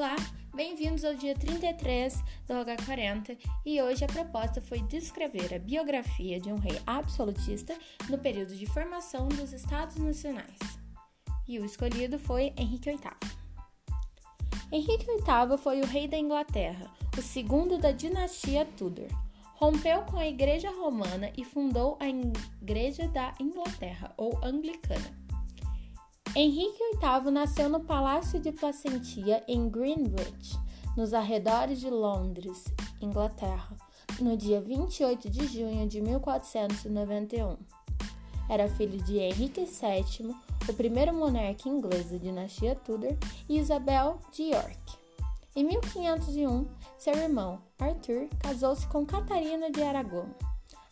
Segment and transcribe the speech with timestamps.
[0.00, 0.16] Olá,
[0.54, 6.50] bem-vindos ao dia 33 do H40 e hoje a proposta foi descrever a biografia de
[6.50, 7.76] um rei absolutista
[8.08, 10.56] no período de formação dos Estados Nacionais.
[11.46, 13.10] E o escolhido foi Henrique VIII.
[14.72, 19.08] Henrique VIII foi o rei da Inglaterra, o segundo da dinastia Tudor.
[19.56, 25.19] Rompeu com a Igreja Romana e fundou a Igreja da Inglaterra, ou Anglicana.
[26.36, 30.56] Henrique VIII nasceu no Palácio de Placentia, em Greenwich,
[30.96, 32.72] nos arredores de Londres,
[33.02, 33.76] Inglaterra,
[34.20, 37.56] no dia 28 de junho de 1491.
[38.48, 40.32] Era filho de Henrique VII,
[40.68, 43.16] o primeiro monarca inglês da dinastia Tudor,
[43.48, 44.98] e Isabel de York.
[45.56, 46.64] Em 1501,
[46.96, 50.32] seu irmão, Arthur, casou-se com Catarina de Aragão,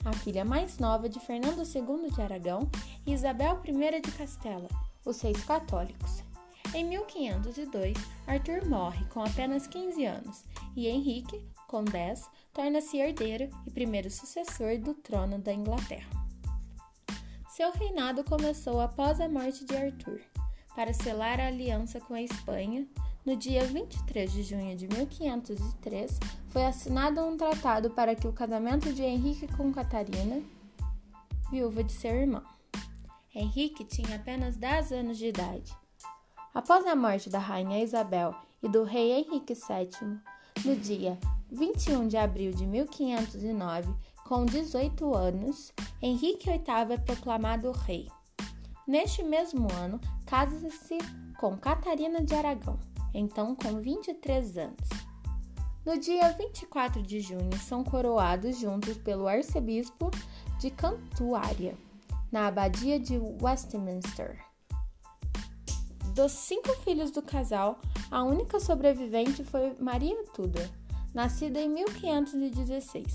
[0.04, 2.68] a filha mais nova de Fernando II de Aragão
[3.06, 4.68] e Isabel I de Castela,
[5.04, 6.22] os reis católicos.
[6.74, 10.44] Em 1502, Arthur morre com apenas 15 anos
[10.76, 16.08] e Henrique, com 10, torna-se herdeiro e primeiro sucessor do trono da Inglaterra.
[17.48, 20.20] Seu reinado começou após a morte de Arthur.
[20.76, 22.86] Para selar a aliança com a Espanha,
[23.24, 28.92] no dia 23 de junho de 1503, foi assinado um tratado para que o casamento
[28.92, 30.40] de Henrique com Catarina,
[31.50, 32.57] viúva de seu irmão.
[33.38, 35.72] Henrique tinha apenas 10 anos de idade.
[36.52, 40.18] Após a morte da rainha Isabel e do rei Henrique VII,
[40.64, 41.16] no dia
[41.48, 43.94] 21 de abril de 1509,
[44.26, 45.72] com 18 anos,
[46.02, 48.10] Henrique VIII é proclamado rei.
[48.84, 50.98] Neste mesmo ano, casa-se
[51.38, 52.76] com Catarina de Aragão,
[53.14, 54.88] então com 23 anos.
[55.86, 60.10] No dia 24 de junho, são coroados juntos pelo arcebispo
[60.58, 61.78] de Cantuária
[62.30, 64.38] na abadia de Westminster.
[66.14, 70.68] Dos cinco filhos do casal, a única sobrevivente foi Maria Tudor,
[71.14, 73.14] nascida em 1516.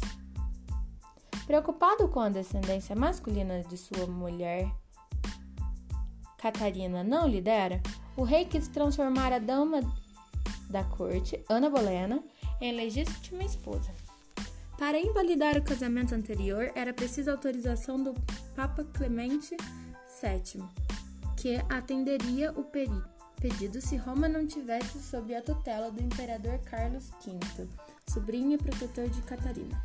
[1.46, 4.72] Preocupado com a descendência masculina de sua mulher,
[6.38, 7.82] Catarina não lhe dera,
[8.18, 9.82] o rei quis transformar a dama
[10.70, 12.24] da corte, Ana Bolena,
[12.60, 13.92] em legítima esposa.
[14.84, 18.14] Para invalidar o casamento anterior, era preciso autorização do
[18.54, 19.56] Papa Clemente
[20.22, 20.62] VII,
[21.38, 27.70] que atenderia o pedido se Roma não tivesse sob a tutela do imperador Carlos V,
[28.10, 29.82] sobrinho e protetor de Catarina.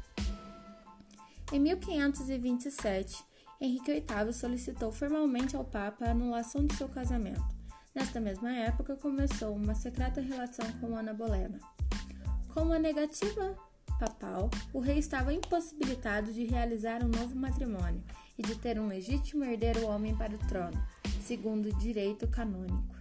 [1.52, 3.24] Em 1527,
[3.60, 7.46] Henrique VIII solicitou formalmente ao Papa a anulação de seu casamento.
[7.94, 11.60] Nesta mesma época, começou uma secreta relação com Ana Bolena.
[12.52, 13.67] Com uma negativa
[13.98, 18.02] papal, o rei estava impossibilitado de realizar um novo matrimônio
[18.38, 20.80] e de ter um legítimo herdeiro homem para o trono,
[21.20, 22.94] segundo o direito canônico.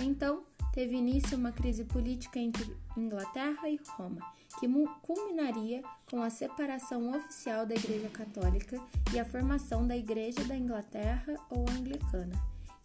[0.00, 4.20] Então, teve início uma crise política entre Inglaterra e Roma,
[4.58, 4.68] que
[5.02, 8.80] culminaria com a separação oficial da Igreja Católica
[9.12, 12.34] e a formação da Igreja da Inglaterra ou Anglicana,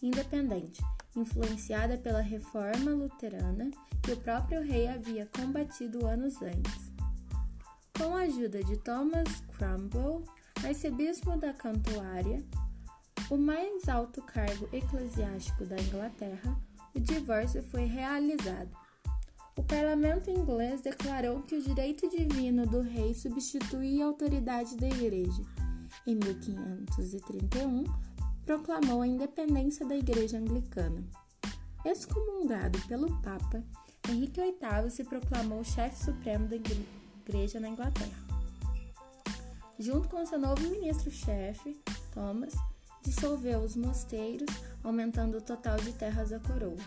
[0.01, 0.81] independente,
[1.15, 6.90] influenciada pela reforma luterana que o próprio rei havia combatido anos antes.
[8.01, 10.23] Com a ajuda de Thomas Cromwell,
[10.65, 12.43] arcebispo da Cantuária,
[13.29, 16.59] o mais alto cargo eclesiástico da Inglaterra,
[16.95, 18.71] o divórcio foi realizado.
[19.55, 25.43] O parlamento inglês declarou que o direito divino do rei substituía a autoridade da igreja.
[26.07, 27.83] Em 1531,
[28.43, 31.03] proclamou a independência da igreja anglicana.
[31.85, 33.63] Excomungado pelo Papa,
[34.09, 37.00] Henrique VIII se proclamou chefe supremo da igreja
[37.31, 38.11] igreja na Inglaterra.
[39.79, 41.81] Junto com seu novo ministro-chefe,
[42.13, 42.53] Thomas,
[43.01, 44.49] dissolveu os mosteiros,
[44.83, 46.77] aumentando o total de terras da coroa.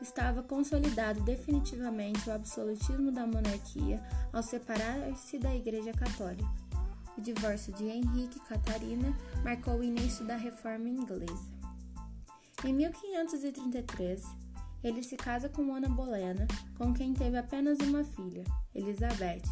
[0.00, 6.48] Estava consolidado definitivamente o absolutismo da monarquia ao separar-se da Igreja Católica.
[7.16, 11.56] O divórcio de Henrique e Catarina marcou o início da reforma inglesa.
[12.64, 14.22] Em 1533,
[14.82, 16.46] ele se casa com Ana Bolena,
[16.76, 18.44] com quem teve apenas uma filha,
[18.74, 19.42] Elizabeth,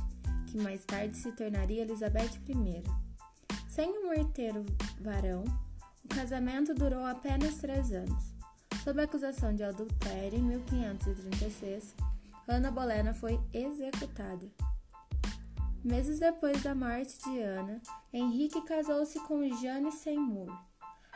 [0.54, 2.84] que mais tarde se tornaria Elizabeth I.
[3.68, 4.64] Sem um herdeiro
[5.00, 5.42] varão,
[6.04, 8.22] o casamento durou apenas três anos.
[8.84, 11.96] Sob acusação de adultério, em 1536,
[12.46, 14.46] Ana Bolena foi executada.
[15.82, 20.56] Meses depois da morte de Ana, Henrique casou-se com Jane Seymour.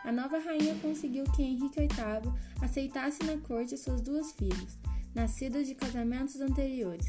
[0.03, 4.77] A nova rainha conseguiu que Henrique VIII aceitasse na corte suas duas filhas,
[5.15, 7.07] nascidas de casamentos anteriores.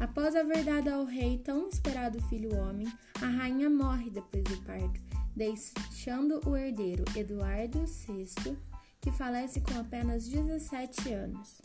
[0.00, 4.98] Após haver dado ao rei tão esperado filho homem, a rainha morre depois do parto,
[5.36, 8.56] deixando o herdeiro Eduardo VI,
[8.98, 11.60] que falece com apenas 17 anos.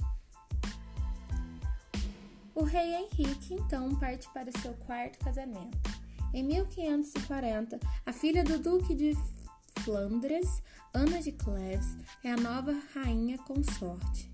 [2.53, 5.77] O rei Henrique então parte para seu quarto casamento.
[6.33, 9.13] Em 1540, a filha do duque de
[9.79, 10.61] Flandres,
[10.93, 14.29] Ana de Cleves, é a nova rainha consorte.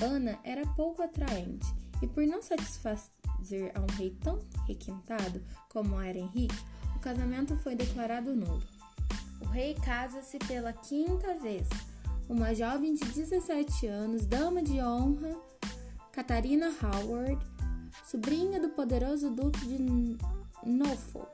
[0.00, 1.66] Ana era pouco atraente
[2.00, 3.23] e, por não satisfazer
[3.74, 6.56] a um rei tão requintado como era Henrique,
[6.96, 8.62] o casamento foi declarado nulo.
[9.40, 11.68] O rei casa-se pela quinta vez.
[12.28, 15.36] Uma jovem de 17 anos, dama de honra,
[16.10, 17.44] Catarina Howard,
[18.04, 19.78] sobrinha do poderoso duque de
[20.64, 21.30] Norfolk.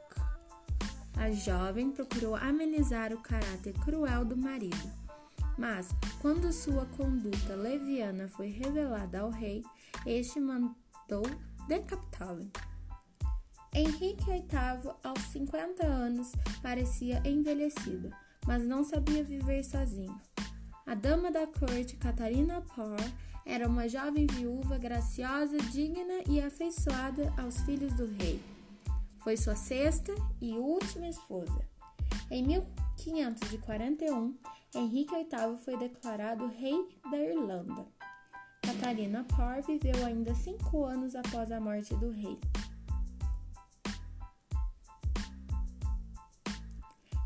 [1.17, 4.91] A jovem procurou amenizar o caráter cruel do marido,
[5.59, 5.91] mas
[6.21, 9.63] quando sua conduta leviana foi revelada ao rei,
[10.07, 11.27] este mandou
[11.67, 12.51] decapitá-lo.
[13.73, 18.11] Henrique VIII, aos 50 anos, parecia envelhecido,
[18.47, 20.21] mas não sabia viver sozinho.
[20.87, 22.99] A dama da corte, Catarina Parr,
[23.47, 28.43] era uma jovem viúva graciosa, digna e afeiçoada aos filhos do rei.
[29.19, 31.65] Foi sua sexta e última esposa.
[32.31, 34.37] Em 1541,
[34.75, 36.77] Henrique VIII foi declarado rei
[37.11, 37.87] da Irlanda.
[38.81, 42.41] Catarina Parr viveu ainda cinco anos após a morte do rei.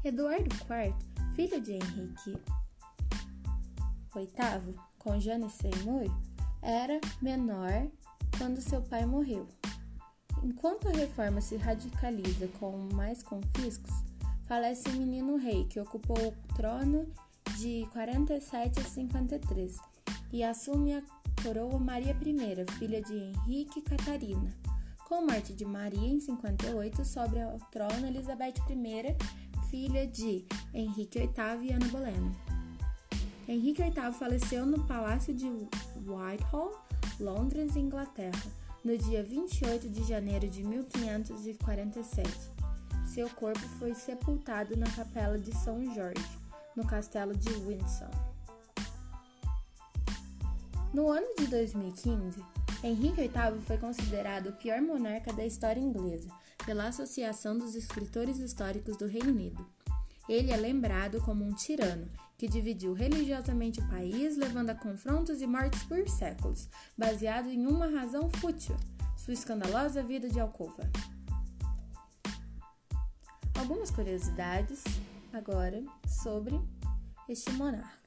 [0.03, 0.97] Eduardo IV,
[1.37, 2.37] filho de Henrique
[4.13, 6.07] VIII, com Jane Seymour,
[6.61, 7.89] era menor
[8.37, 9.47] quando seu pai morreu.
[10.43, 13.95] Enquanto a reforma se radicaliza com mais confiscos,
[14.49, 17.09] falece o menino rei, que ocupou o trono
[17.57, 19.77] de 47 a 53,
[20.33, 21.14] e assume a
[21.45, 24.57] coroa Maria I, filha de Henrique e Catarina.
[25.07, 29.15] Com a morte de Maria em 58, sobe ao trono Elizabeth I,
[29.69, 32.33] filha de Henrique VIII e Ana Bolena.
[33.47, 36.83] Henrique VIII faleceu no Palácio de Whitehall,
[37.21, 38.43] Londres, Inglaterra
[38.83, 42.31] no dia 28 de janeiro de 1547.
[43.05, 46.25] Seu corpo foi sepultado na Capela de São Jorge,
[46.75, 48.34] no Castelo de Windsor.
[50.95, 52.41] No ano de 2015,
[52.81, 56.31] Henrique VIII foi considerado o pior monarca da história inglesa
[56.65, 59.67] pela Associação dos Escritores Históricos do Reino Unido.
[60.29, 62.09] Ele é lembrado como um tirano
[62.39, 67.89] que dividiu religiosamente o país, levando a confrontos e mortes por séculos, baseado em uma
[67.89, 68.77] razão fútil:
[69.17, 70.89] sua escandalosa vida de alcova.
[73.59, 74.85] Algumas curiosidades
[75.33, 76.55] agora sobre
[77.29, 78.04] este monarca.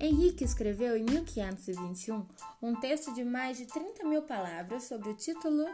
[0.00, 2.26] Henrique escreveu em 1521
[2.60, 5.64] um texto de mais de 30 mil palavras sobre o título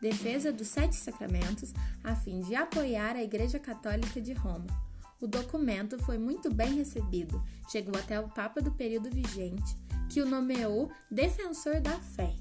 [0.00, 4.66] Defesa dos Sete Sacramentos, a fim de apoiar a Igreja Católica de Roma.
[5.20, 9.76] O documento foi muito bem recebido, chegou até o Papa do período vigente,
[10.10, 12.34] que o nomeou defensor da fé.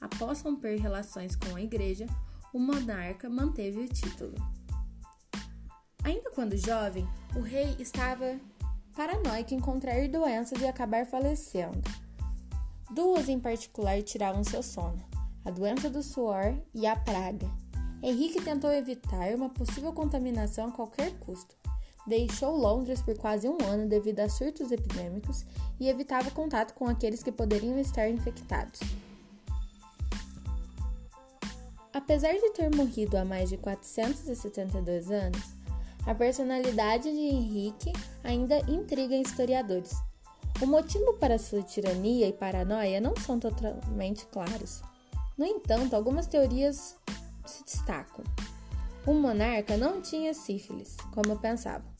[0.00, 2.06] Após romper relações com a igreja,
[2.52, 4.34] o monarca manteve o título.
[6.04, 8.38] Ainda quando jovem, o rei estava
[8.96, 11.82] paranoico em contrair doenças e acabar falecendo.
[12.90, 15.02] Duas em particular tiravam seu sono:
[15.44, 17.50] a doença do suor e a praga.
[18.02, 21.54] Henrique tentou evitar uma possível contaminação a qualquer custo.
[22.06, 25.44] Deixou Londres por quase um ano devido a surtos epidêmicos
[25.78, 28.80] e evitava contato com aqueles que poderiam estar infectados.
[31.92, 35.61] Apesar de ter morrido há mais de 472 anos,
[36.06, 37.92] a personalidade de Henrique
[38.24, 39.92] ainda intriga historiadores.
[40.60, 44.82] O motivo para sua tirania e paranoia não são totalmente claros.
[45.36, 46.96] No entanto, algumas teorias
[47.46, 48.24] se destacam.
[49.06, 51.90] O monarca não tinha sífilis, como pensavam.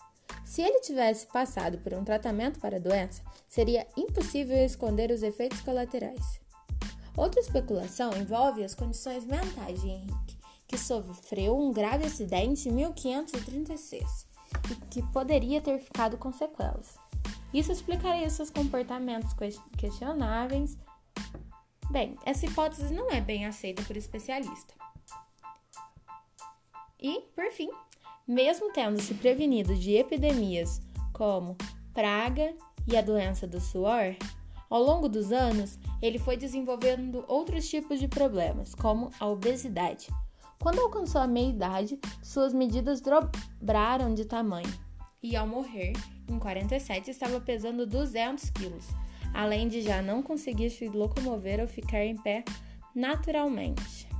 [0.44, 5.61] Se ele tivesse passado por um tratamento para a doença, seria impossível esconder os efeitos
[5.62, 6.40] colaterais.
[7.16, 10.38] Outra especulação envolve as condições mentais de Henrique,
[10.72, 14.26] que sofreu um grave acidente em 1536
[14.70, 16.96] e que poderia ter ficado com sequelas.
[17.52, 19.34] Isso explicaria seus comportamentos
[19.76, 20.78] questionáveis.
[21.90, 24.74] Bem, essa hipótese não é bem aceita por especialistas.
[26.98, 27.68] E, por fim,
[28.26, 30.80] mesmo tendo se prevenido de epidemias
[31.12, 31.54] como
[31.92, 34.16] praga e a doença do suor,
[34.70, 40.08] ao longo dos anos ele foi desenvolvendo outros tipos de problemas, como a obesidade.
[40.62, 44.73] Quando alcançou a meia-idade, suas medidas dobraram de tamanho
[45.21, 45.92] e, ao morrer,
[46.28, 48.87] em 47, estava pesando 200 quilos,
[49.35, 52.45] além de já não conseguir se locomover ou ficar em pé
[52.95, 54.12] naturalmente.